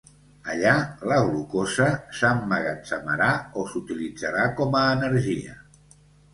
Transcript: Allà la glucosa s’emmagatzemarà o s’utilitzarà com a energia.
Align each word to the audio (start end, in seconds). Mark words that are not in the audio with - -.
Allà 0.51 0.71
la 1.11 1.17
glucosa 1.27 1.91
s’emmagatzemarà 2.21 3.29
o 3.65 3.69
s’utilitzarà 3.75 4.51
com 4.63 4.77
a 4.85 4.85
energia. 4.99 5.59